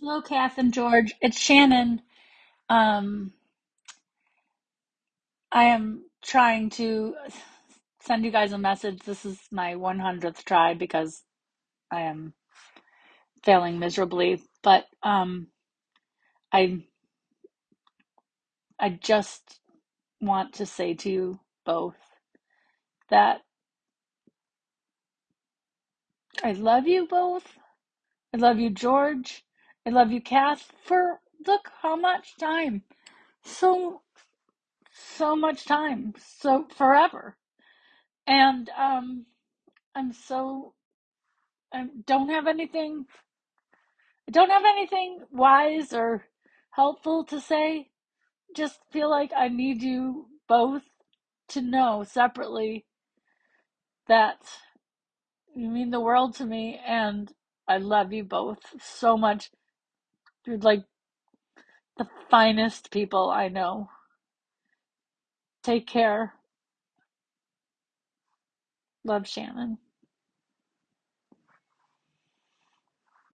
Hello, 0.00 0.22
Kath 0.22 0.58
and 0.58 0.72
George. 0.74 1.14
It's 1.22 1.40
Shannon. 1.40 2.02
Um, 2.68 3.32
I 5.52 5.64
am 5.64 6.04
trying 6.24 6.70
to 6.70 7.14
send 8.00 8.24
you 8.24 8.30
guys 8.30 8.52
a 8.52 8.58
message. 8.58 9.00
This 9.00 9.26
is 9.26 9.38
my 9.52 9.74
100th 9.74 10.44
try 10.44 10.74
because 10.74 11.24
I 11.90 12.02
am 12.02 12.34
failing 13.44 13.78
miserably. 13.78 14.42
But 14.62 14.86
um, 15.02 15.48
I 16.52 16.84
I 18.80 18.90
just 18.90 19.60
want 20.20 20.54
to 20.54 20.66
say 20.66 20.94
to 20.94 21.10
you 21.10 21.40
both 21.66 21.96
that 23.10 23.42
I 26.44 26.52
love 26.52 26.88
you 26.88 27.06
both. 27.08 27.58
I 28.34 28.38
love 28.38 28.58
you, 28.60 28.70
George. 28.70 29.44
I 29.88 29.90
love 29.90 30.12
you, 30.12 30.20
Kath. 30.20 30.70
For 30.84 31.18
look 31.46 31.70
how 31.80 31.96
much 31.96 32.36
time. 32.36 32.82
So 33.42 34.02
so 34.92 35.34
much 35.34 35.64
time. 35.64 36.12
So 36.18 36.66
forever. 36.76 37.38
And 38.26 38.68
um, 38.76 39.24
I'm 39.94 40.12
so 40.12 40.74
I 41.72 41.86
don't 42.04 42.28
have 42.28 42.46
anything 42.46 43.06
I 44.28 44.30
don't 44.30 44.50
have 44.50 44.66
anything 44.66 45.20
wise 45.30 45.94
or 45.94 46.26
helpful 46.72 47.24
to 47.24 47.40
say. 47.40 47.88
Just 48.54 48.80
feel 48.92 49.08
like 49.08 49.30
I 49.34 49.48
need 49.48 49.82
you 49.82 50.26
both 50.46 50.82
to 51.48 51.62
know 51.62 52.04
separately 52.06 52.84
that 54.06 54.36
you 55.56 55.70
mean 55.70 55.88
the 55.88 56.00
world 56.00 56.34
to 56.34 56.44
me 56.44 56.78
and 56.86 57.32
I 57.66 57.78
love 57.78 58.12
you 58.12 58.24
both 58.24 58.58
so 58.82 59.16
much. 59.16 59.50
You're 60.48 60.58
like 60.58 60.84
the 61.98 62.08
finest 62.30 62.90
people 62.90 63.30
I 63.30 63.48
know. 63.48 63.90
Take 65.62 65.86
care. 65.86 66.34
Love 69.04 69.28
Shannon. 69.28 69.78